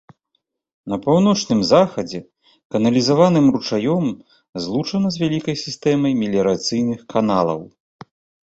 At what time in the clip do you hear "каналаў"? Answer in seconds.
7.17-7.61